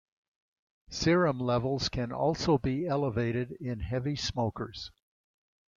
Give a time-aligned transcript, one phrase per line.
[0.89, 4.89] Serum levels can also be elevated in heavy smokers.